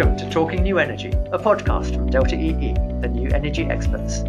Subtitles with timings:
[0.00, 4.22] Welcome to Talking New Energy, a podcast from Delta EE, the new energy experts.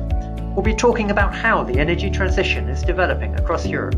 [0.54, 3.96] We'll be talking about how the energy transition is developing across Europe,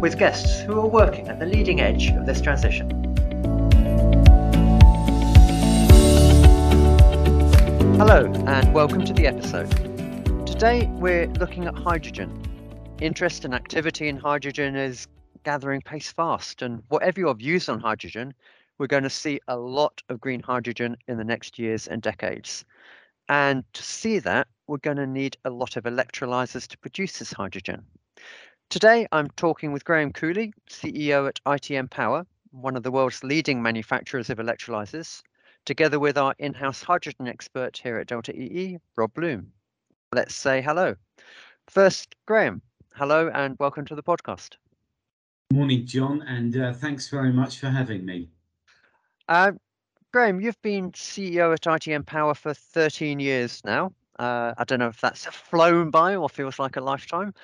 [0.00, 2.90] with guests who are working at the leading edge of this transition.
[7.96, 9.70] Hello, and welcome to the episode.
[10.48, 12.42] Today we're looking at hydrogen.
[13.00, 15.06] Interest and activity in hydrogen is
[15.44, 18.34] gathering pace fast, and whatever your views on hydrogen,
[18.78, 22.64] we're going to see a lot of green hydrogen in the next years and decades.
[23.28, 27.32] And to see that, we're going to need a lot of electrolyzers to produce this
[27.32, 27.84] hydrogen.
[28.70, 33.62] Today, I'm talking with Graham Cooley, CEO at ITM Power, one of the world's leading
[33.62, 35.22] manufacturers of electrolyzers,
[35.64, 39.52] together with our in house hydrogen expert here at Delta EE, Rob Bloom.
[40.12, 40.96] Let's say hello.
[41.68, 42.62] First, Graham,
[42.94, 44.56] hello and welcome to the podcast.
[45.52, 48.28] Morning, John, and uh, thanks very much for having me.
[49.28, 49.52] Uh,
[50.12, 53.92] Graham, you've been CEO at ITM Power for 13 years now.
[54.18, 57.34] Uh, I don't know if that's flown by or feels like a lifetime.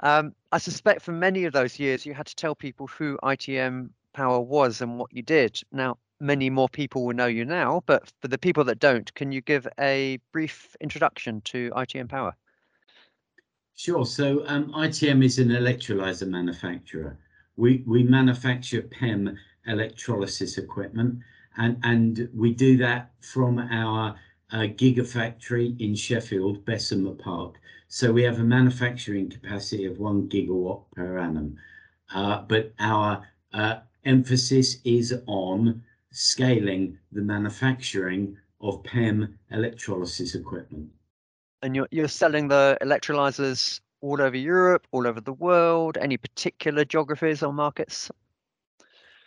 [0.00, 3.90] Um, I suspect for many of those years you had to tell people who ITM
[4.12, 5.60] Power was and what you did.
[5.72, 9.32] Now, many more people will know you now, but for the people that don't, can
[9.32, 12.36] you give a brief introduction to ITM Power?
[13.76, 14.06] Sure.
[14.06, 17.18] So um, ITM is an electrolyzer manufacturer.
[17.56, 19.36] We we manufacture PEM
[19.66, 21.20] electrolysis equipment,
[21.56, 24.16] and and we do that from our
[24.52, 27.56] uh, gigafactory in Sheffield, Bessemer Park.
[27.88, 31.56] So we have a manufacturing capacity of one gigawatt per annum,
[32.12, 40.90] uh, but our uh, emphasis is on scaling the manufacturing of PEM electrolysis equipment.
[41.62, 45.96] And you're you're selling the electrolyzers all over Europe, all over the world.
[45.98, 48.10] Any particular geographies or markets?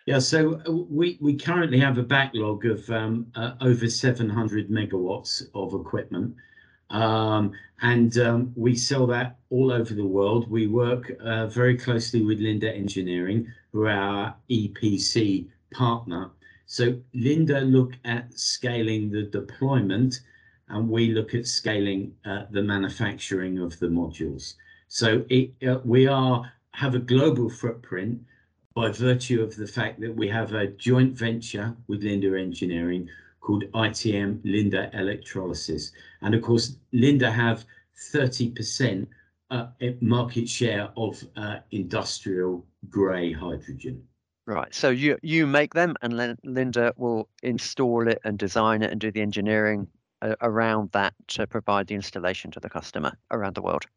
[0.08, 5.44] Yeah, so uh, we, we currently have a backlog of um, uh, over 700 megawatts
[5.53, 6.33] of equipment.
[6.89, 7.51] Um,
[7.81, 10.50] and um, we sell that all over the world.
[10.50, 16.31] We work uh, very closely with Linde Engineering, who are our EPC partner.
[16.67, 20.22] So Linde look at scaling the deployment,
[20.69, 24.53] and we look at scaling uh, the manufacturing of the modules.
[24.88, 28.22] So it, uh, we are have a global footprint
[28.78, 33.64] by virtue of the fact that we have a joint venture with Linde Engineering called
[33.74, 35.92] ITM Linde Electrolysis.
[36.22, 37.66] And of course, Linde have
[38.14, 39.08] 30%
[39.50, 39.66] uh,
[40.00, 44.04] market share of uh, industrial grey hydrogen.
[44.46, 44.72] Right.
[44.76, 49.12] So you you make them, and Linde will install it and design it and do
[49.12, 49.88] the engineering
[50.22, 53.88] uh, around that to provide the installation to the customer around the world.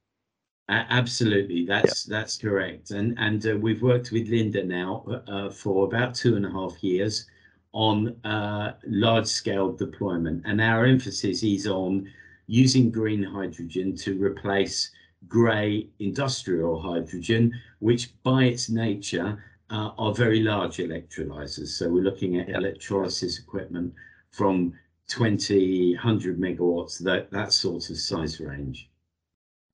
[0.72, 2.16] Absolutely, that's yep.
[2.16, 6.46] that's correct, and and uh, we've worked with Linde now uh, for about two and
[6.46, 7.26] a half years
[7.72, 12.08] on uh, large scale deployment, and our emphasis is on
[12.46, 14.92] using green hydrogen to replace
[15.26, 21.68] grey industrial hydrogen, which by its nature uh, are very large electrolyzers.
[21.68, 23.92] So we're looking at electrolysis equipment
[24.30, 24.72] from
[25.08, 28.89] 20, 100 megawatts, that that sort of size range.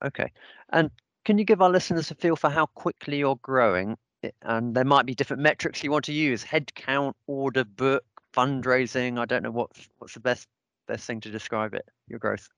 [0.04, 0.30] Okay.
[0.70, 0.90] And
[1.24, 3.96] can you give our listeners a feel for how quickly you're growing?
[4.42, 9.18] And there might be different metrics you want to use: headcount, order book, fundraising.
[9.18, 10.48] I don't know what what's the best
[10.86, 11.88] best thing to describe it.
[12.08, 12.48] Your growth.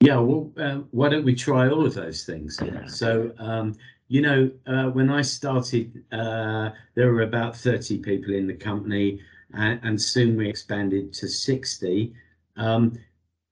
[0.00, 2.60] Yeah, well, uh, why don't we try all of those things?
[2.62, 2.86] Yeah.
[2.86, 3.74] So, um,
[4.08, 9.20] you know, uh, when I started, uh, there were about 30 people in the company,
[9.54, 12.12] and, and soon we expanded to 60.
[12.56, 12.92] Um,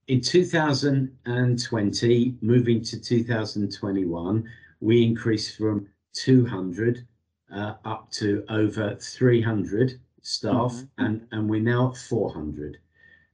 [0.07, 4.47] in 2020, moving to 2021,
[4.79, 7.07] we increased from 200
[7.53, 11.05] uh, up to over 300 staff, mm-hmm.
[11.05, 12.77] and, and we're now at 400.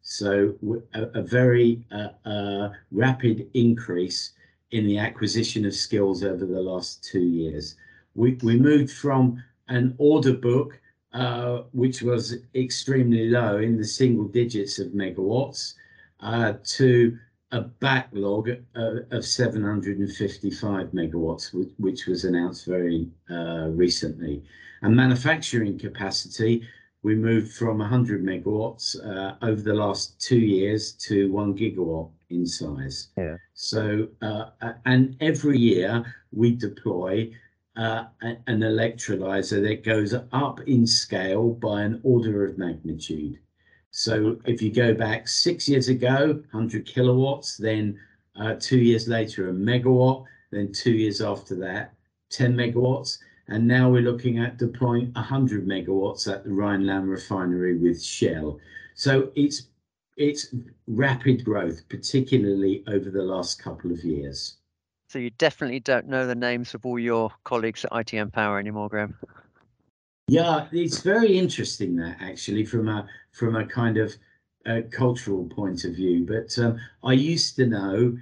[0.01, 0.55] So
[0.93, 4.31] a, a very uh, uh, rapid increase
[4.71, 7.75] in the acquisition of skills over the last two years.
[8.15, 10.79] We, we moved from an order book,
[11.13, 15.73] uh, which was extremely low in the single digits of megawatts,
[16.21, 17.17] uh, to
[17.51, 24.43] a backlog uh, of 755 megawatts, which, which was announced very uh, recently.
[24.81, 26.63] And manufacturing capacity,
[27.03, 32.45] we moved from 100 megawatts uh, over the last two years to one gigawatt in
[32.45, 33.09] size.
[33.17, 33.37] Yeah.
[33.53, 34.51] So, uh,
[34.85, 37.31] and every year we deploy
[37.75, 43.39] uh, an electrolyzer that goes up in scale by an order of magnitude.
[43.91, 47.99] So if you go back six years ago, 100 kilowatts, then
[48.37, 51.93] uh, two years later, a megawatt, then two years after that,
[52.29, 53.19] 10 megawatts.
[53.49, 58.59] And now we're looking at deploying 100 megawatts at the Rhineland refinery with Shell.
[58.95, 59.67] So it's
[60.17, 60.53] it's
[60.87, 64.57] rapid growth, particularly over the last couple of years.
[65.07, 68.87] So you definitely don't know the names of all your colleagues at ITM Power anymore,
[68.87, 69.15] Graham.
[70.27, 74.15] Yeah, it's very interesting that actually from a from a kind of
[74.65, 76.25] a cultural point of view.
[76.25, 78.17] But um, I used to know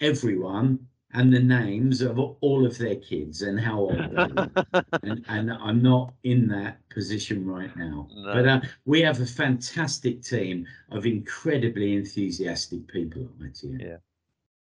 [0.00, 4.50] everyone and the names of all of their kids and how old they were.
[5.02, 8.08] and, and I'm not in that position right now.
[8.14, 8.32] No.
[8.34, 13.80] But uh, we have a fantastic team of incredibly enthusiastic people at ITM.
[13.80, 13.96] Yeah.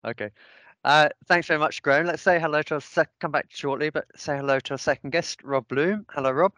[0.05, 0.31] Okay.
[0.83, 2.07] Uh, thanks very much, Graham.
[2.07, 5.11] Let's say hello to our sec- come back shortly, but say hello to our second
[5.11, 6.07] guest, Rob Bloom.
[6.11, 6.55] Hello, Rob.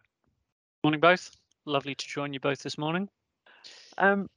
[0.85, 1.31] Morning, both.
[1.65, 3.09] Lovely to join you both this morning.
[3.99, 4.29] Um,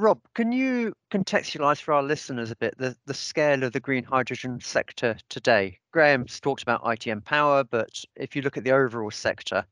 [0.00, 4.02] Rob, can you contextualize for our listeners a bit the, the scale of the green
[4.02, 5.78] hydrogen sector today?
[5.92, 9.64] Graham's talked about ITM Power, but if you look at the overall sector,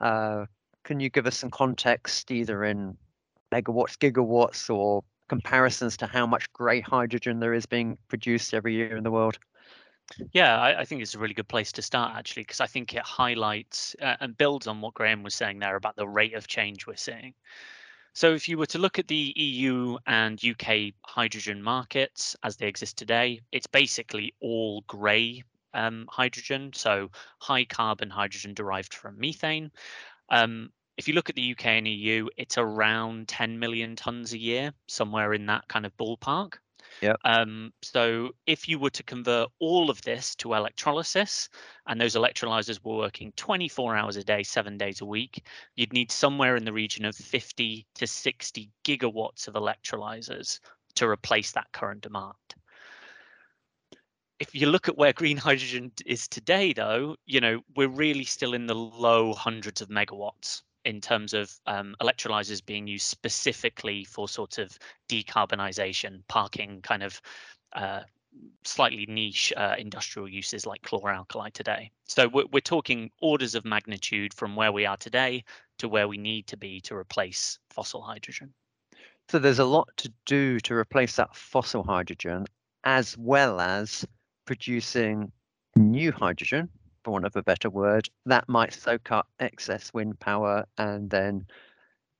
[0.00, 0.44] uh,
[0.84, 2.96] can you give us some context either in
[3.52, 8.96] megawatts, gigawatts, or comparisons to how much grey hydrogen there is being produced every year
[8.96, 9.38] in the world?
[10.32, 12.94] Yeah, I, I, think it's a really good place to start actually, because I think
[12.94, 16.46] it highlights uh, and builds on what Graham was saying there about the rate of
[16.46, 17.34] change we're seeing.
[18.14, 22.66] So if you were to look at the EU and UK hydrogen markets as they
[22.66, 29.70] exist today, it's basically all grey um, hydrogen, so high carbon hydrogen derived from methane.
[30.28, 34.38] Um, if you look at the UK and EU, it's around 10 million tons a
[34.38, 36.58] year, somewhere in that kind of ballpark.
[37.00, 37.14] Yeah.
[37.24, 41.48] Um, so if you were to convert all of this to electrolysis,
[41.86, 45.44] and those electrolyzers were working 24 hours a day, seven days a week,
[45.74, 50.60] you'd need somewhere in the region of 50 to 60 gigawatts of electrolyzers
[50.96, 52.34] to replace that current demand.
[54.38, 58.54] If you look at where green hydrogen is today, though, you know, we're really still
[58.54, 64.28] in the low hundreds of megawatts in terms of um, electrolyzers being used specifically for
[64.28, 64.76] sort of
[65.08, 67.20] decarbonisation, parking kind of
[67.72, 68.00] uh,
[68.64, 71.90] slightly niche uh, industrial uses like chloralkali today.
[72.06, 75.44] So we're, we're talking orders of magnitude from where we are today
[75.78, 78.52] to where we need to be to replace fossil hydrogen.
[79.28, 82.46] So there's a lot to do to replace that fossil hydrogen
[82.84, 84.04] as well as
[84.44, 85.32] producing
[85.76, 86.68] new hydrogen
[87.04, 91.46] for want of a better word, that might soak up excess wind power and then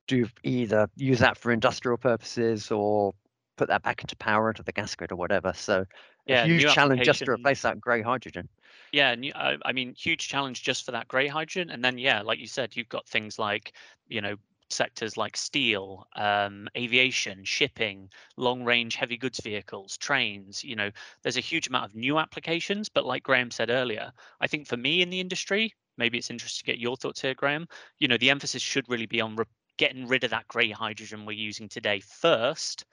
[0.07, 3.13] do either use that for industrial purposes or
[3.57, 5.53] put that back into power into the gas grid or whatever.
[5.55, 5.85] So
[6.25, 8.49] yeah, huge challenge just to replace that grey hydrogen.
[8.91, 11.69] Yeah, new, uh, I mean, huge challenge just for that grey hydrogen.
[11.69, 13.73] And then, yeah, like you said, you've got things like,
[14.07, 14.35] you know,
[14.69, 20.63] sectors like steel, um, aviation, shipping, long range heavy goods vehicles, trains.
[20.63, 22.89] You know, there's a huge amount of new applications.
[22.89, 24.11] But like Graham said earlier,
[24.41, 27.33] I think for me in the industry, maybe it's interesting to get your thoughts here,
[27.33, 27.67] Graham.
[27.99, 29.45] You know, the emphasis should really be on re-
[29.77, 32.85] getting rid of that grey hydrogen we're using today first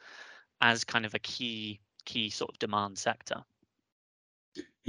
[0.61, 3.45] as kind of a key key sort of demand sector.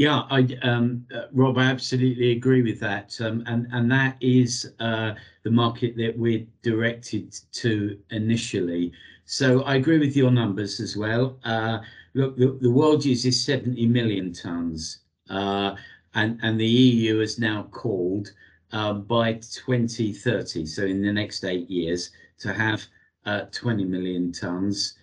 [0.01, 4.73] Yeah, I, um, uh, Rob, I absolutely agree with that, um, and and that is
[4.79, 5.13] uh,
[5.43, 8.93] the market that we're directed to initially.
[9.25, 11.37] So I agree with your numbers as well.
[11.43, 11.81] Uh,
[12.15, 15.75] look, the, the, world uses 70 million tons, uh,
[16.15, 18.31] and and the EU has now called
[18.71, 22.83] uh, by 2030, so in the next eight years, to have
[23.27, 24.95] uh, 20 million tons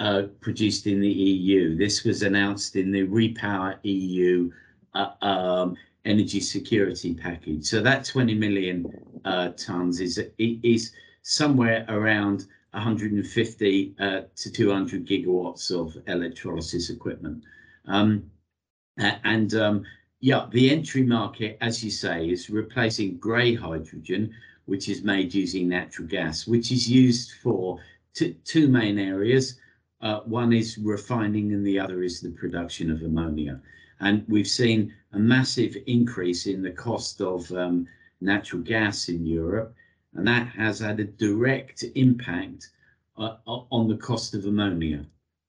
[0.00, 1.76] uh, produced in the EU.
[1.76, 4.50] This was announced in the Repower EU
[4.94, 7.64] uh, um, energy security package.
[7.64, 8.86] So that 20 million
[9.24, 17.42] uh, tons is is somewhere around 150 uh, to 200 gigawatts of electrolysis equipment.
[17.86, 18.30] Um,
[18.96, 19.84] and um,
[20.20, 24.34] yeah, the entry market, as you say, is replacing grey hydrogen,
[24.66, 27.80] which is made using natural gas, which is used for
[28.14, 29.58] two main areas.
[30.04, 33.58] Uh, one is refining and the other is the production of ammonia.
[34.00, 37.86] And we've seen a massive increase in the cost of um,
[38.20, 39.74] natural gas in Europe,
[40.12, 42.68] and that has had a direct impact
[43.16, 45.06] uh, on the cost of ammonia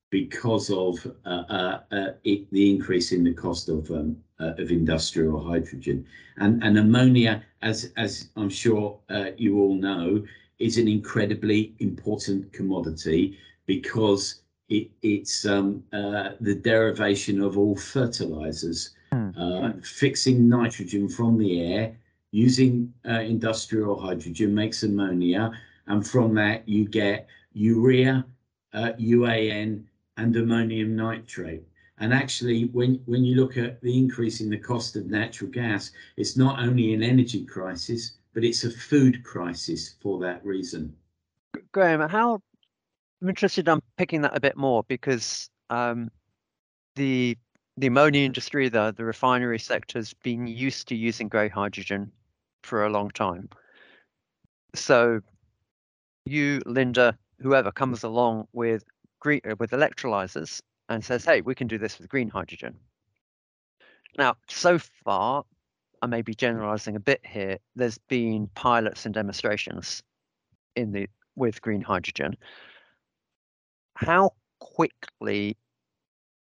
[0.10, 4.72] because of uh, uh, uh it, the increase in the cost of um, uh, of
[4.72, 6.06] industrial hydrogen.
[6.38, 8.98] And, and ammonia, as as I'm sure
[9.36, 10.24] you all know,
[10.60, 18.92] is an incredibly important commodity because it, it's um, uh, the derivation of all fertilizers,
[19.12, 19.34] mm.
[19.38, 21.98] uh, fixing nitrogen from the air,
[22.32, 25.52] using uh, industrial hydrogen makes ammonia,
[25.88, 28.26] and from that you get urea,
[28.74, 31.64] UAN, uh, and ammonium nitrate.
[31.98, 35.92] And actually, when, when you look at the increase in the cost of natural gas,
[36.18, 40.94] it's not only an energy crisis, but it's a food crisis for that reason.
[41.72, 42.42] Graham, how
[43.26, 43.68] I'm interested.
[43.68, 46.12] I'm picking that a bit more because um,
[46.96, 47.36] the
[47.76, 52.12] the ammonia industry, the the refinery sector, has been used to using grey hydrogen
[52.62, 53.50] for a long time.
[54.76, 55.22] So,
[56.26, 58.84] you, Linde, whoever comes along with
[59.22, 62.76] green uh, with electrolyzers and says, "Hey, we can do this with green hydrogen."
[64.20, 65.46] Now, so far,
[66.04, 67.58] I may be generalizing a bit here.
[67.76, 70.04] There's been pilots and demonstrations
[70.76, 72.38] in the with green hydrogen.
[73.96, 75.58] How quickly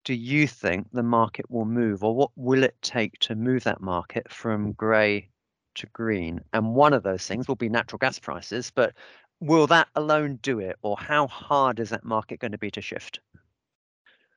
[0.04, 3.82] do you think the market will move, or what will it take to move that
[3.82, 5.30] market from grey
[5.76, 6.42] to green?
[6.54, 8.94] And one of those things will be natural gas prices, but
[9.40, 12.82] will that alone do it, or how hard is that market going to be to
[12.82, 13.20] shift?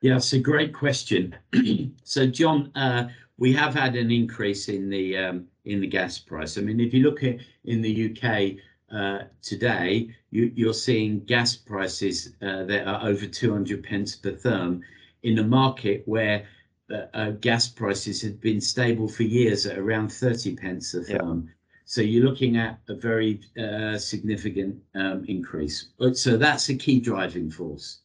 [0.01, 1.35] Yeah, it's a great question.
[2.03, 6.57] so, John, uh, we have had an increase in the um, in the gas price.
[6.57, 11.55] I mean, if you look at in the UK uh, today, you, you're seeing gas
[11.55, 14.81] prices uh, that are over 200 pence per therm
[15.23, 16.45] in a market where
[16.91, 21.45] uh, uh, gas prices had been stable for years at around 30 pence a therm.
[21.45, 21.51] Yeah.
[21.85, 25.89] So you're looking at a very uh, significant um, increase.
[26.13, 28.01] So that's a key driving force.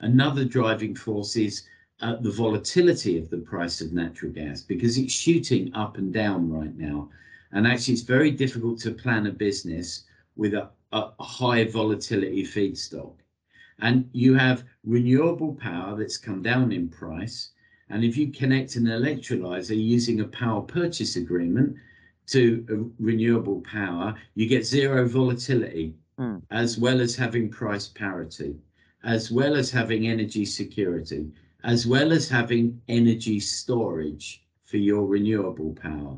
[0.00, 1.64] Another driving force is
[2.00, 6.50] uh, the volatility of the price of natural gas because it's shooting up and down
[6.50, 7.10] right now.
[7.52, 10.04] And actually, it's very difficult to plan a business
[10.40, 13.12] with a, a high volatility feedstock.
[13.80, 17.50] And you have renewable power that's come down in price.
[17.90, 21.76] And if you connect an electrolyzer using a power purchase agreement
[22.28, 26.40] to renewable power, you get zero volatility, mm.
[26.50, 28.56] as well as having price parity,
[29.04, 31.30] as well as having energy security,
[31.64, 36.16] as well as having energy storage for your renewable power.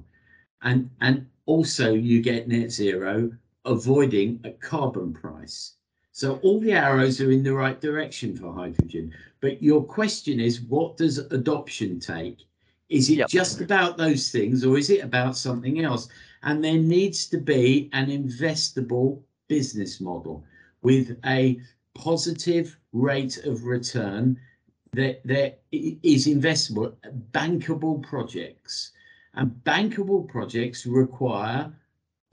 [0.62, 3.32] And, and also you get net zero,
[3.64, 5.74] avoiding a carbon price.
[6.12, 9.14] So all the arrows are in the right direction for hydrogen.
[9.40, 12.46] But your question is, what does adoption take?
[12.90, 13.28] Is it yep.
[13.28, 16.08] just about those things or is it about something else?
[16.42, 20.44] And there needs to be an investable business model
[20.82, 21.58] with a
[21.94, 24.38] positive rate of return
[24.92, 26.94] that there is investable,
[27.30, 28.92] bankable projects.
[29.34, 31.72] And bankable projects require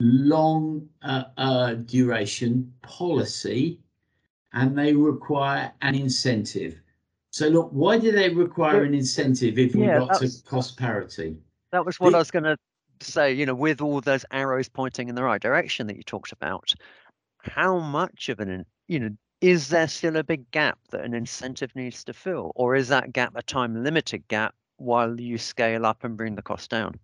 [0.00, 3.78] long uh, uh, duration policy
[4.52, 6.80] and they require an incentive.
[7.30, 11.36] So look, why do they require an incentive if we yeah, got to cost parity?
[11.70, 12.56] That was what the, I was going to
[13.00, 13.32] say.
[13.32, 16.74] You know, with all those arrows pointing in the right direction that you talked about,
[17.38, 21.74] how much of an you know is there still a big gap that an incentive
[21.76, 26.02] needs to fill, or is that gap a time limited gap while you scale up
[26.02, 26.98] and bring the cost down?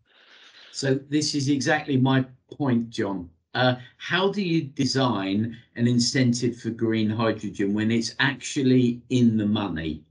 [0.76, 3.30] So this is exactly my point, John.
[3.54, 9.46] Uh, how do you design an incentive for green hydrogen when it's actually in the
[9.46, 10.02] money?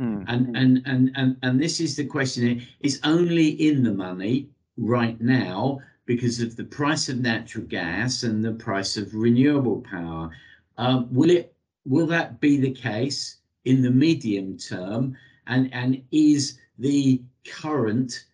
[0.00, 0.24] Mm.
[0.26, 2.66] And, and and and and this is the question.
[2.80, 8.44] It's only in the money right now because of the price of natural gas and
[8.44, 10.32] the price of renewable power.
[10.78, 11.54] Um, will it
[11.86, 15.16] will that be the case in the medium term?
[15.46, 18.24] And and is the current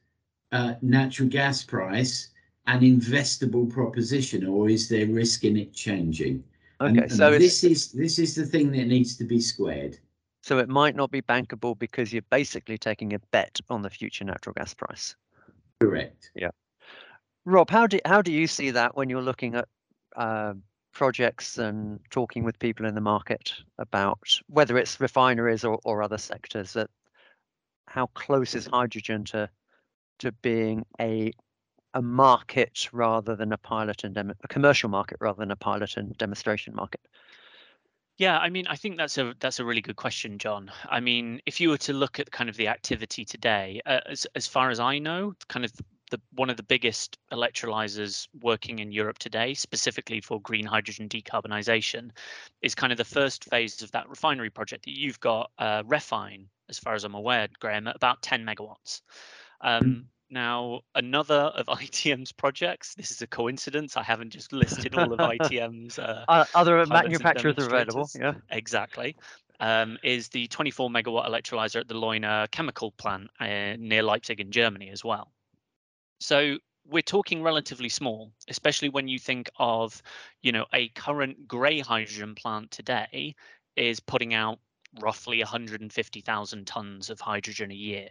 [0.52, 2.30] uh, natural gas price
[2.68, 6.44] an investable proposition, or is there risk in it changing?
[6.80, 9.98] Okay, and, so and this is this is the thing that needs to be squared.
[10.42, 14.24] So it might not be bankable because you're basically taking a bet on the future
[14.24, 15.16] natural gas price.
[15.80, 16.30] Correct.
[16.34, 16.50] Yeah.
[17.44, 19.66] Rob, how do how do you see that when you're looking at
[20.14, 20.52] uh,
[20.92, 26.18] projects and talking with people in the market about whether it's refineries or, or other
[26.18, 26.90] sectors that
[27.86, 29.48] how close is hydrogen to
[30.18, 31.32] to being a
[31.94, 35.96] a market rather than a pilot and dem- a commercial market rather than a pilot
[35.96, 37.00] and demonstration market?
[38.18, 40.70] Yeah, I mean, I think that's a that's a really good question, John.
[40.90, 44.26] I mean, if you were to look at kind of the activity today, uh, as
[44.34, 45.72] as far as I know, kind of
[46.10, 52.10] the one of the biggest electrolyzers working in Europe today, specifically for green hydrogen decarbonisation,
[52.60, 56.48] is kind of the first phase of that refinery project that you've got, uh, REFHYNE,
[56.68, 59.02] as far as I'm aware, Graham, at about 10 megawatts.
[59.60, 63.96] Um, now, another of ITM's projects, this is a coincidence.
[63.96, 65.98] I haven't just listed all of ITM's.
[65.98, 68.08] Uh, uh, other manufacturers are available.
[68.18, 68.34] Yeah.
[68.50, 69.16] Exactly.
[69.60, 74.52] Um, is the 24 megawatt electrolyzer at the Leuna chemical plant uh, near Leipzig in
[74.52, 75.32] Germany as well.
[76.20, 80.00] So we're talking relatively small, especially when you think of,
[80.42, 83.34] you know, a current grey hydrogen plant today
[83.76, 84.58] is putting out
[85.00, 88.08] roughly 150,000 tons of hydrogen a year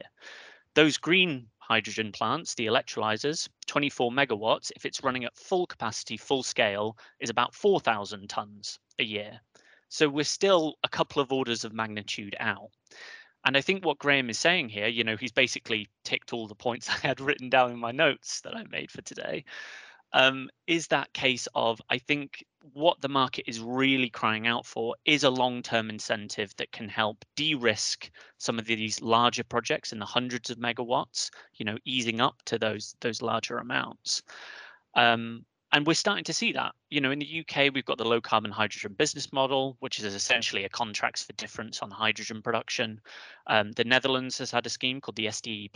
[0.78, 6.44] those green hydrogen plants, the electrolyzers, 24 megawatts, if it's running at full capacity, full
[6.44, 9.42] scale, is about 4,000 tons a year.
[9.90, 12.70] So we're still a couple of orders of magnitude out.
[13.44, 16.54] And I think what Graham is saying here, you know, he's basically ticked all the
[16.54, 19.46] points I had written down in my notes that I made for today,
[20.14, 24.96] um, is that case of I think what the market is really crying out for
[25.06, 30.06] is a long-term incentive that can help de-risk some of these larger projects in the
[30.06, 34.22] hundreds of megawatts, you know, easing up to those those larger amounts.
[34.96, 36.74] Um, and we're starting to see that.
[36.90, 40.06] You know, in the UK, we've got the low carbon hydrogen business model, which is
[40.14, 43.02] essentially a contracts for difference on hydrogen production.
[43.48, 45.70] Um, the Netherlands has had a scheme called the SDE++,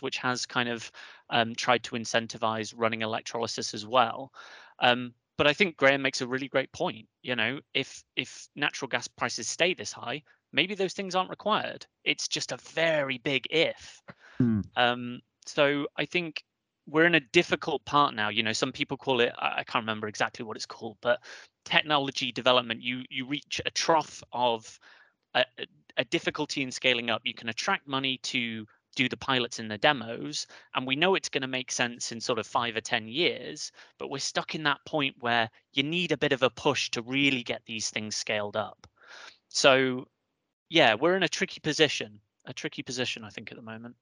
[0.00, 0.90] which has kind of
[1.30, 4.32] um, tried to incentivize running electrolysis as well.
[4.80, 7.06] Um, but I think Graham makes a really great point.
[7.22, 10.22] You know, if if natural gas prices stay this high,
[10.52, 11.86] maybe those things aren't required.
[12.04, 14.02] It's just a very big if.
[14.76, 16.44] Um, so I think
[16.86, 18.28] we're in a difficult part now.
[18.28, 21.20] You know, some people call it I can't remember exactly what it's called, but
[21.64, 22.82] technology development.
[22.82, 24.78] You you reach a trough of
[25.34, 25.44] a,
[25.96, 27.22] a difficulty in scaling up.
[27.24, 31.28] You can attract money to do the pilots and the demos, and we know it's
[31.28, 33.70] going to make sense in sort of five or ten years.
[33.98, 37.02] But we're stuck in that point where you need a bit of a push to
[37.02, 38.86] really get these things scaled up.
[39.48, 40.08] So,
[40.68, 42.20] yeah, we're in a tricky position.
[42.46, 43.94] A tricky position, I think, at the moment.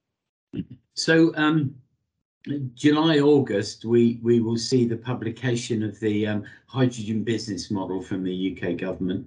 [0.95, 1.75] So, um,
[2.75, 8.23] July, August, we, we will see the publication of the um, hydrogen business model from
[8.23, 9.27] the UK government.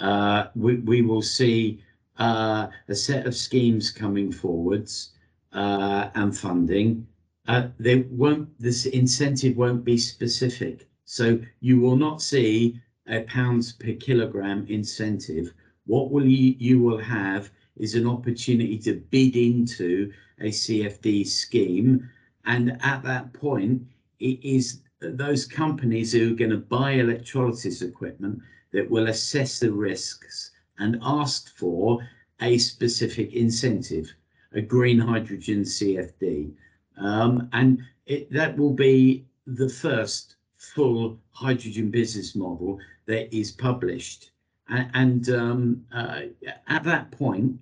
[0.00, 1.82] Uh, we, we will see
[2.18, 5.10] uh, a set of schemes coming forwards
[5.52, 7.06] uh, and funding.
[7.46, 10.88] Uh, they won't, this incentive won't be specific.
[11.04, 15.52] So you will not see a pounds per kilogram incentive.
[15.84, 22.08] What will you, you will have is an opportunity to bid into a CFD scheme
[22.46, 23.82] and at that point,
[24.20, 28.40] it is those companies who are going to buy electrolysis equipment
[28.72, 32.06] that will assess the risks and ask for
[32.40, 34.12] a specific incentive,
[34.52, 36.52] a green hydrogen CFD.
[36.98, 44.30] Um, and it, that will be the first full hydrogen business model that is published.
[44.68, 46.22] And, and um, uh,
[46.68, 47.58] at that point,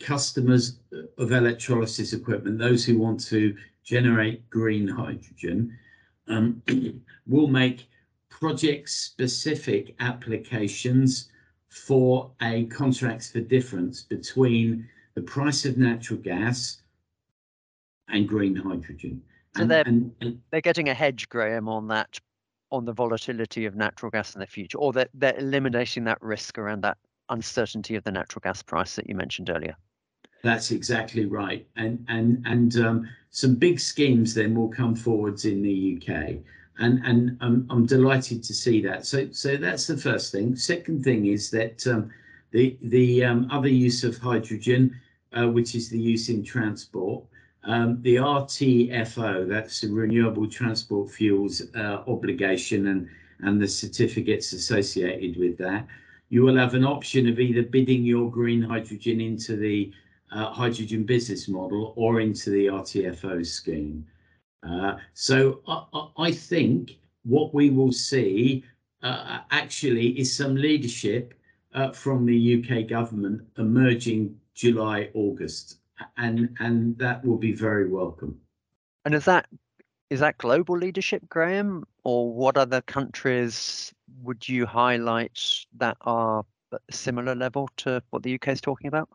[0.00, 0.78] customers
[1.18, 5.76] of electrolysis equipment, those who want to generate green hydrogen,
[6.28, 6.62] um,
[7.26, 7.88] will make
[8.30, 11.30] project-specific applications
[11.68, 16.82] for a contracts for difference between the price of natural gas
[18.08, 19.22] and green hydrogen.
[19.56, 22.18] So and, they're, and, and, they're getting a hedge, Graham, on that,
[22.70, 26.58] on the volatility of natural gas in the future, or they're, they're eliminating that risk
[26.58, 29.76] around that uncertainty of the natural gas price that you mentioned earlier.
[30.42, 35.62] That's exactly right, and and and um, some big schemes then will come forwards in
[35.62, 36.36] the UK,
[36.78, 39.06] and and um, I'm delighted to see that.
[39.06, 40.54] So so that's the first thing.
[40.54, 42.10] Second thing is that um,
[42.50, 44.94] the the um, other use of hydrogen,
[45.32, 47.24] uh, which is the use in transport,
[47.64, 53.08] um, the RTFO, that's the Renewable Transport Fuels uh, obligation, and
[53.40, 55.86] and the certificates associated with that
[56.34, 59.92] you will have an option of either bidding your green hydrogen into the
[60.32, 64.04] uh, hydrogen business model or into the RTFO scheme.
[64.68, 68.64] Uh, so I, I, think what we will see
[69.04, 71.34] uh, actually is some leadership
[71.72, 75.76] uh, from the UK government emerging July, August,
[76.16, 78.40] and and that will be very welcome.
[79.04, 79.46] And is that
[80.10, 85.40] is that global leadership, Graham, or what other countries would you highlight
[85.76, 86.44] that are
[86.90, 89.08] similar level to what the UK is talking about?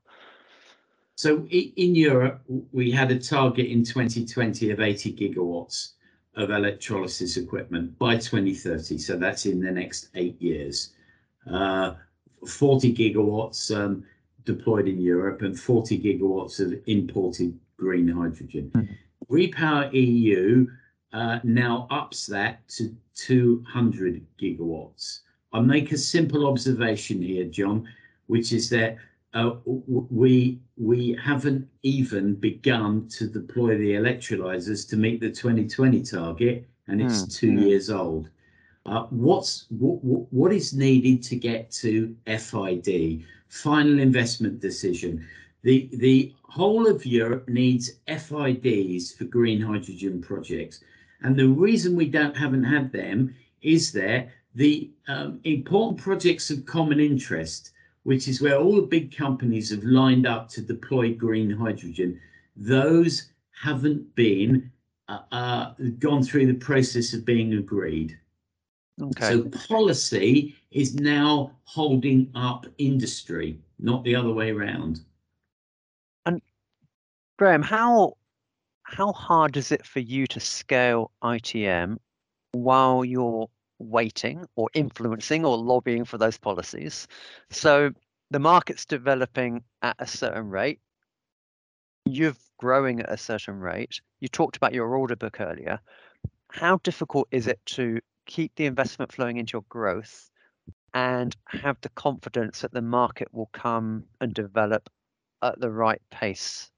[1.16, 5.92] So in Europe, we had a target in 2020 of 80 gigawatts
[6.36, 8.98] of electrolysis equipment by 2030.
[8.98, 10.94] So that's in the next eight years.
[11.52, 11.96] Uh,
[12.48, 14.06] 40 gigawatts um,
[14.46, 18.72] deployed in Europe and 40 gigawatts of imported green hydrogen.
[18.74, 19.36] Mm-hmm.
[19.36, 20.68] Repower EU
[21.12, 25.20] uh, now ups that to 200 gigawatts.
[25.54, 27.88] I'll make a simple observation here, John,
[28.28, 28.98] which is that
[29.34, 36.68] uh, we we haven't even begun to deploy the electrolyzers to meet the 2020 target,
[36.88, 38.30] and it's mm, two years old.
[38.86, 40.04] Uh, what's what,
[40.34, 45.28] what is needed to get to FID, final investment decision?
[45.62, 50.82] The the whole of Europe needs FIDs for green hydrogen projects.
[51.22, 56.66] And the reason we don't haven't had them is that the um, important projects of
[56.66, 57.72] common interest,
[58.04, 62.20] which is where all the big companies have lined up to deploy green hydrogen,
[62.56, 64.72] those haven't been
[65.08, 68.18] uh, uh, gone through the process of being agreed.
[69.02, 69.30] Okay.
[69.30, 75.02] So policy is now holding up industry, not the other way around.
[76.26, 76.42] And
[77.38, 78.18] Graham, how
[78.90, 81.98] how hard is it for you to scale ITM
[82.54, 83.48] while you're
[83.78, 87.08] waiting or influencing or lobbying for those policies?
[87.52, 87.92] So
[88.32, 90.80] the market's developing at a certain rate.
[92.06, 94.02] You're growing at a certain rate.
[94.22, 95.80] You talked about your order book earlier.
[96.52, 100.32] How difficult is it to keep the investment flowing into your growth
[100.96, 104.90] and have the confidence that the market will come and develop
[105.44, 106.72] at the right pace?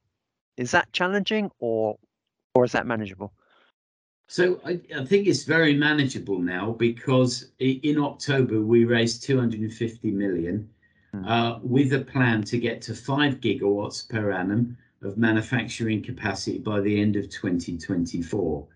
[0.61, 1.97] Is that challenging or
[2.55, 3.33] or is that manageable?
[4.27, 10.69] So I, I think it's very manageable now because in October we raised 250 million
[11.13, 11.25] Hmm.
[11.25, 16.79] uh, with a plan to get to five gigawatts per annum of manufacturing capacity by
[16.79, 18.67] the end of 2024.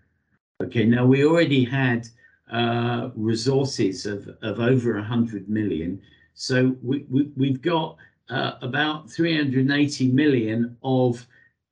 [0.62, 2.06] Okay, now we already had
[2.50, 6.00] uh, resources of, of over 100 million.
[6.34, 7.96] So we, we, we've got
[8.28, 11.26] uh, about 380 million of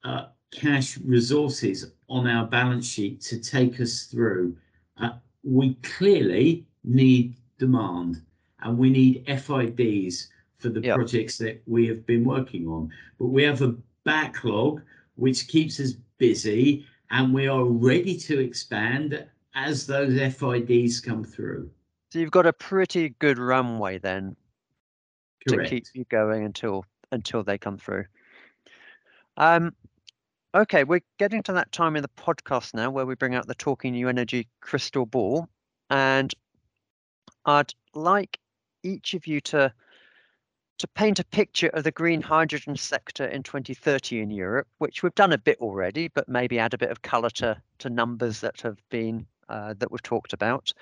[0.05, 4.57] uh, cash resources on our balance sheet to take us through.
[4.99, 5.11] Uh,
[5.43, 8.23] we clearly need demand
[8.61, 10.97] and we need FIDs for the Yep.
[10.97, 12.91] projects that we have been working on.
[13.19, 14.83] But we have a backlog
[15.17, 21.71] which keeps us busy and we are ready to expand as those FIDs come through.
[22.11, 24.37] So you've got a pretty good runway then
[25.49, 28.05] to keep you going until until they come through.
[29.37, 29.75] Um,
[30.55, 33.55] okay, we're getting to that time in the podcast now where we bring out the
[33.55, 35.49] Talking New Energy crystal ball,
[35.91, 36.33] and
[37.45, 38.39] I'd like
[38.83, 39.73] each of you to
[40.77, 45.15] to paint a picture of the green hydrogen sector in 2030 in Europe, which we've
[45.15, 48.61] done a bit already, but maybe add a bit of colour to to numbers that
[48.61, 50.73] have been uh, that we've talked about.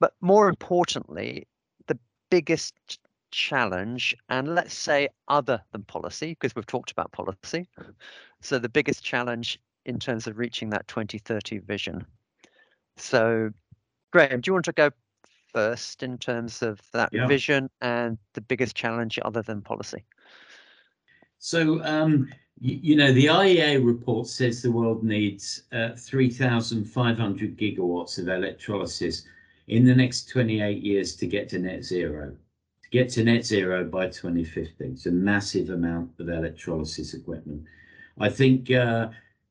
[0.00, 1.46] But more importantly,
[1.86, 1.98] the
[2.30, 2.98] biggest
[3.30, 7.68] challenge, and let's say other than policy, because we've talked about policy.
[8.40, 12.06] So the biggest challenge in terms of reaching that 2030 vision.
[12.96, 13.50] So,
[14.12, 14.90] Graham, do you want to go
[15.52, 17.26] first in terms of that Yeah.
[17.26, 20.04] vision and the biggest challenge other than policy?
[21.38, 22.28] So, um,
[22.60, 29.26] you, you know, the IEA report says the world needs uh, 3,500 gigawatts of electrolysis
[29.68, 32.36] in the next 28 years to get to net zero.
[32.90, 37.64] To get to net zero by 2050, it's a massive amount of electrolysis equipment.
[38.18, 39.08] I think uh,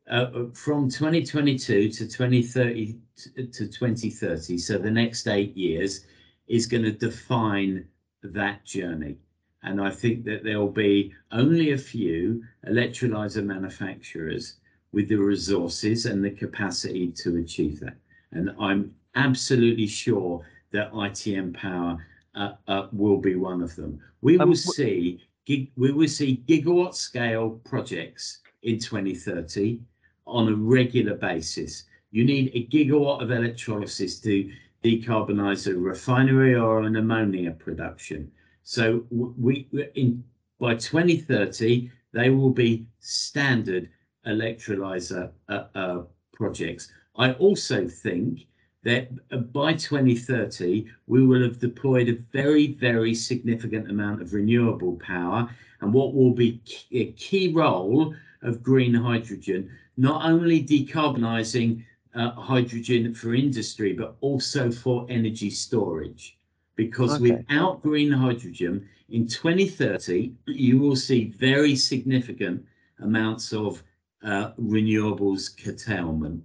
[0.09, 2.97] uh, from 2022 to 2030
[3.35, 6.05] to 2030, so the next eight years,
[6.47, 7.87] is going to define
[8.23, 9.17] that journey.
[9.61, 14.55] And I think that there will be only a few electrolyzer manufacturers
[14.93, 17.97] with the resources and the capacity to achieve that.
[18.31, 22.03] And I'm absolutely sure that ITM Power
[22.37, 23.99] uh, uh, will be one of them.
[24.21, 29.79] We Um, will see gig, we will see gigawatt scale projects in 2030
[30.25, 31.85] on a regular basis.
[32.11, 34.51] You need a gigawatt of electrolysis to
[34.83, 38.31] decarbonize a refinery or an ammonia production.
[38.63, 40.23] So we we- in
[40.59, 43.89] by 2030 they will be standard
[44.25, 46.91] electrolyzer uh, uh, projects.
[47.15, 48.47] I also think
[48.83, 49.09] that
[49.53, 55.49] by 2030 we will have deployed a very very significant amount of renewable power.
[55.81, 56.61] And what will be
[56.91, 61.83] a key role of green hydrogen not only decarbonizing
[62.15, 66.37] uh, hydrogen for industry but also for energy storage.
[66.75, 67.31] Because Okay.
[67.31, 72.63] without green hydrogen in 2030 you will see very significant
[72.99, 73.83] amounts of
[74.23, 76.43] uh, renewables curtailment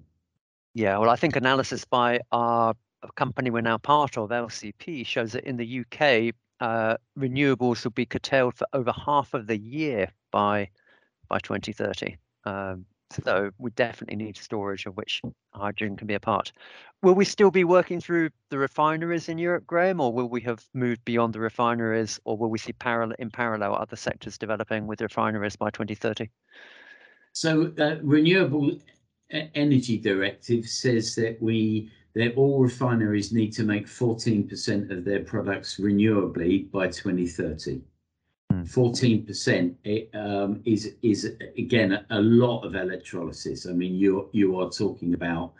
[0.74, 2.74] Yeah, well, I think analysis by our
[3.16, 8.06] company we're now part of, LCP, shows that in the UK, uh, renewables will be
[8.06, 10.68] curtailed for over half of the year by
[11.28, 12.16] by 2030.
[12.44, 15.20] Um, so we definitely need storage of which
[15.52, 16.52] hydrogen can be a part.
[17.02, 20.64] Will we still be working through the refineries in Europe, Graham, or will we have
[20.72, 25.00] moved beyond the refineries, or will we see parallel in parallel other sectors developing with
[25.00, 26.30] refineries by 2030?
[27.32, 28.78] So, uh, renewable
[29.32, 35.78] energy directive says that we that all refineries need to make 14% of their products
[35.80, 37.80] renewably by 2030.
[38.50, 38.62] Hmm.
[38.62, 43.66] 14% it, um, is is again a, a lot of electrolysis.
[43.66, 45.52] I mean, you you are talking about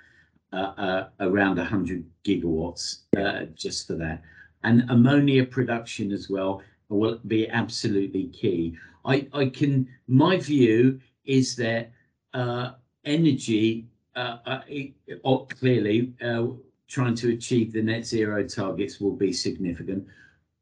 [0.53, 4.23] uh, uh, around 100 gigawatts uh, just for that,
[4.65, 8.77] and ammonia production as well will be absolutely key.
[9.07, 11.91] I I can my view is that
[12.35, 12.73] uh,
[13.05, 16.47] energy, uh, uh, clearly, uh,
[16.89, 20.07] trying to achieve the net zero targets will be significant,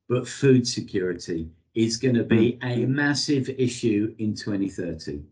[0.08, 2.84] but food security is going to be mm.
[2.84, 5.22] a massive issue in 2030.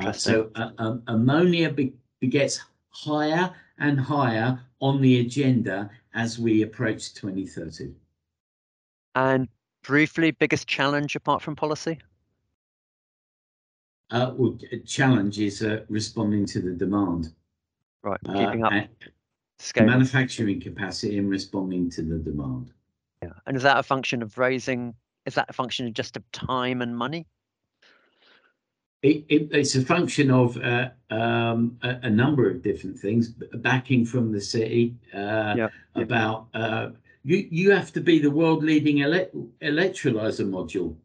[0.00, 6.62] Uh, so uh, um, ammonia be begets higher and higher on the agenda as we
[6.62, 7.92] approach 2030.
[9.14, 9.48] And
[9.82, 11.98] briefly, biggest challenge apart from policy?
[14.10, 17.32] Uh, well, challenge is uh, responding to the demand.
[18.02, 18.72] Right, uh, keeping up.
[19.76, 22.72] Manufacturing capacity and responding to the demand.
[23.22, 24.94] Yeah, and is that a function of raising?
[25.26, 27.26] Is that a function of just of time and money?
[29.02, 33.28] It, it, it's a function of uh, um, a, a, number of different things.
[33.28, 35.72] Backing from the city, uh, yep.
[35.94, 36.90] about uh,
[37.24, 37.46] you.
[37.50, 39.26] You have to be the world leading ele
[39.62, 40.96] electrolyzer module.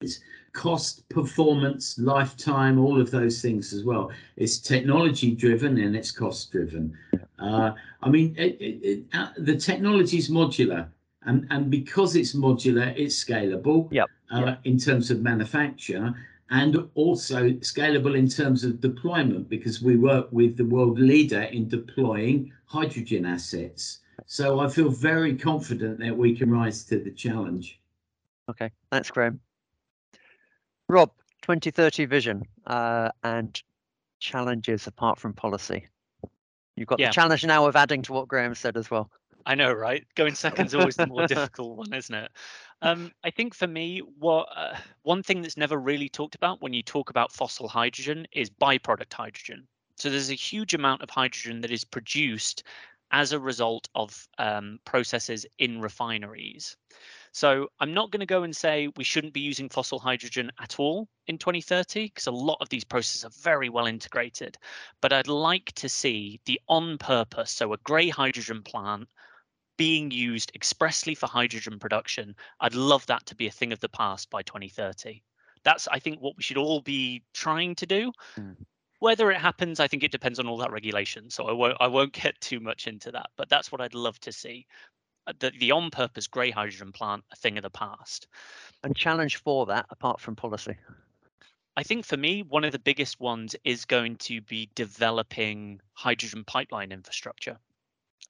[0.00, 0.20] It's
[0.52, 4.10] cost, performance, lifetime, all of those things as well.
[4.36, 6.96] It's technology driven and it's cost driven.
[7.38, 10.88] Uh, I mean, it, uh, the technology is modular.
[11.24, 14.08] And, and because it's modular, it's scalable yep.
[14.32, 14.60] Uh, yep.
[14.64, 16.14] in terms of manufacture
[16.50, 21.68] and also scalable in terms of deployment because we work with the world leader in
[21.68, 24.00] deploying hydrogen assets.
[24.26, 27.80] So I feel very confident that we can rise to the challenge.
[28.50, 29.40] Okay, thanks, Graham.
[30.92, 33.60] Rob, 2030 vision uh, and
[34.20, 35.88] challenges apart from policy.
[36.76, 37.08] You've got yeah.
[37.08, 39.10] the challenge now of adding to what Graham said as well.
[39.46, 40.04] I know, right?
[40.16, 42.30] Going second is always the more difficult one, isn't it?
[42.82, 46.74] Um, I think for me, what uh, one thing that's never really talked about when
[46.74, 49.66] you talk about fossil hydrogen is byproduct hydrogen.
[49.96, 52.64] So there's a huge amount of hydrogen that is produced
[53.12, 56.76] as a result of um, processes in refineries.
[57.32, 60.78] So I'm not going to go and say we shouldn't be using fossil hydrogen at
[60.78, 64.58] all in 2030 because a lot of these processes are very well integrated.
[65.00, 69.08] But I'd like to see the on purpose, so a grey hydrogen plant
[69.78, 72.36] being used expressly for hydrogen production.
[72.60, 75.22] I'd love that to be a thing of the past by 2030.
[75.64, 78.12] That's, I think, what we should all be trying to do.
[78.38, 78.56] Mm.
[78.98, 81.30] Whether it happens, I think it depends on all that regulation.
[81.30, 83.30] So I won't, I won't get too much into that.
[83.36, 84.66] But that's what I'd love to see.
[85.26, 88.26] Uh, the, the on-purpose grey hydrogen plant, a thing of the past.
[88.82, 90.76] And challenge for that, apart from policy.
[91.76, 96.44] I think for me, one of the biggest ones is going to be developing hydrogen
[96.44, 97.58] pipeline infrastructure.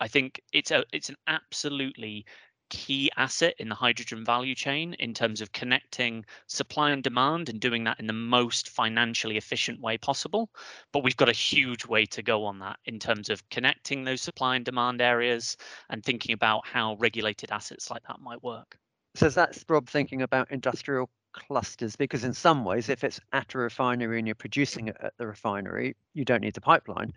[0.00, 2.24] I think it's a it's an absolutely
[2.72, 7.60] key asset in the hydrogen value chain in terms of connecting supply and demand and
[7.60, 10.48] doing that in the most financially efficient way possible.
[10.90, 14.22] But we've got a huge way to go on that in terms of connecting those
[14.22, 15.58] supply and demand areas
[15.90, 18.78] and thinking about how regulated assets like that might work.
[19.16, 23.58] So that's Rob thinking about industrial clusters because in some ways if it's at a
[23.58, 27.10] refinery and you're producing it at the refinery you don't need the pipeline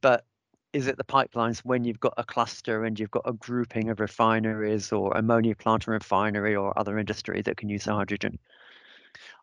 [0.00, 0.24] but
[0.72, 4.00] is it the pipelines when you've got a cluster and you've got a grouping of
[4.00, 8.38] refineries or ammonia plant and refinery or other industry that can use hydrogen?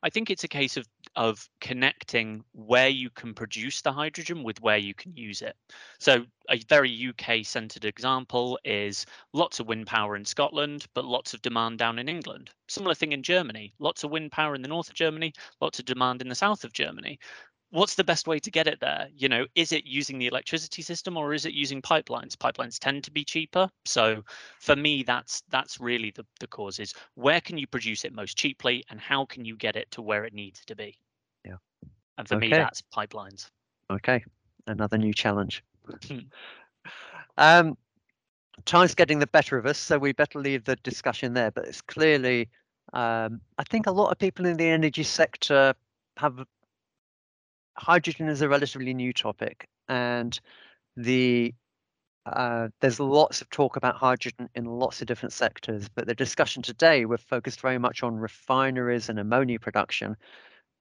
[0.04, 4.62] I think it's a case of of connecting where you can produce the hydrogen with
[4.62, 5.56] where you can use it.
[5.98, 11.34] So a very UK centered example is lots of wind power in Scotland, but lots
[11.34, 12.52] of demand down in England.
[12.68, 15.86] Similar thing in Germany, lots of wind power in the north of Germany, lots of
[15.86, 17.18] demand in the south of Germany
[17.72, 19.08] what's the best way to get it there?
[19.16, 22.36] You know is it using the electricity system or is it using pipelines?
[22.36, 23.70] Pipelines tend to be cheaper.
[23.86, 24.24] So
[24.60, 28.38] for me that's that's really the, the cause is where can you produce it most
[28.38, 30.98] cheaply and how can you get it to where it needs to be?
[31.46, 31.58] Yeah.
[32.18, 32.48] And for okay.
[32.48, 33.50] me that's pipelines.
[33.92, 34.24] Okay.
[34.68, 35.64] Another new challenge.
[36.08, 36.20] Hmm.
[37.38, 37.78] um
[38.64, 41.52] time's getting the better of us so we better leave the discussion there.
[41.52, 42.50] But it's clearly
[42.94, 45.74] um, i think a lot of people in the energy sector
[46.18, 46.46] have
[47.78, 50.40] hydrogen is a relatively new topic, and
[50.96, 51.54] the
[52.26, 56.64] uh, there's lots of talk about hydrogen in lots of different sectors, but the discussion
[56.64, 60.16] today we're focused very much on refineries and ammonia production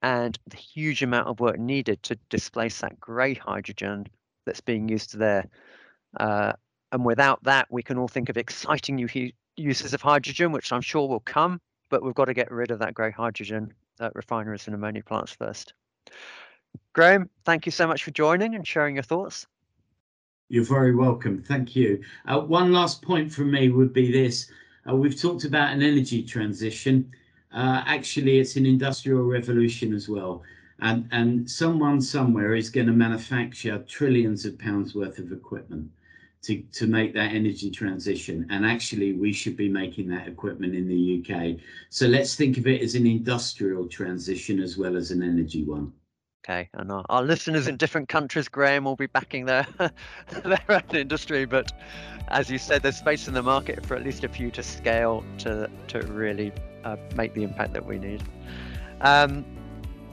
[0.05, 4.07] and the huge amount of work needed to displace that grey hydrogen
[4.45, 5.47] that's being used there.
[6.21, 6.53] Uh,
[6.93, 9.09] and without that, we can all think of exciting new
[9.57, 12.81] uses of hydrogen, which I'm sure will come, but we've got to get rid of
[12.81, 15.73] that grey hydrogen at refineries and ammonia plants first.
[16.95, 19.47] Graham, thank you so much for joining and sharing your thoughts.
[20.49, 21.43] You're very welcome.
[21.43, 22.03] Thank you.
[22.27, 24.51] Uh, one last point from me would be this.
[24.89, 27.11] Uh, we've talked about an energy transition.
[27.53, 30.43] Uh, actually, it's an industrial revolution as well.
[30.81, 35.91] And, and someone somewhere is going to manufacture trillions of pounds worth of equipment
[36.43, 38.47] to, to make that energy transition.
[38.51, 41.59] And actually, we should be making that equipment in the UK.
[41.91, 45.93] So let's think of it as an industrial transition as well as an energy one.
[46.45, 49.67] Okay, and our, our listeners in different countries, Graham, will be backing their
[50.45, 51.73] their own industry, but
[52.29, 55.25] as you said, there's space in the market for at least a few to scale
[55.39, 56.53] to to really
[56.85, 58.23] uh, make the impact that we need.
[59.01, 59.45] Um,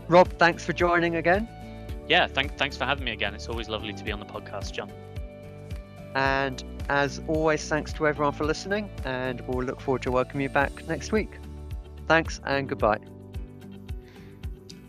[0.08, 1.50] Rob, thanks for joining again.
[2.08, 3.34] Yeah, thank, thanks for having me again.
[3.36, 4.92] It's always lovely to be on the podcast, John.
[6.16, 10.50] And as always, thanks to everyone for listening, and we'll look forward to welcoming you
[10.50, 11.40] back next week.
[12.08, 13.00] Thanks and goodbye.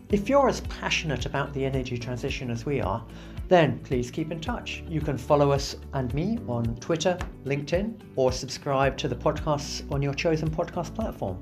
[0.09, 3.03] If you're as passionate about the energy transition as we are,
[3.47, 4.83] then please keep in touch.
[4.87, 10.01] You can follow us and me on Twitter, LinkedIn, or subscribe to the podcasts on
[10.01, 11.37] your chosen podcast platform.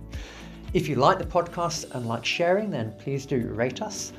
[0.73, 4.13] If you like the podcast and like sharing, then please do rate us.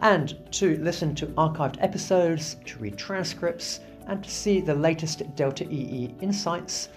[0.00, 5.64] And to listen to archived episodes, to read transcripts, and to see the latest Delta
[5.64, 6.90] EE insights,